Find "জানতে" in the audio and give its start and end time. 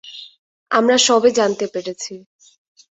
1.31-1.65